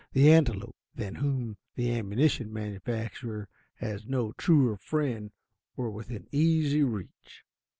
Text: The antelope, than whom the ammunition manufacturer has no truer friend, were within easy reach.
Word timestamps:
The 0.13 0.31
antelope, 0.31 0.77
than 0.95 1.13
whom 1.13 1.57
the 1.75 1.95
ammunition 1.95 2.51
manufacturer 2.51 3.47
has 3.75 4.07
no 4.07 4.31
truer 4.31 4.75
friend, 4.75 5.29
were 5.75 5.91
within 5.91 6.25
easy 6.31 6.81
reach. 6.81 7.43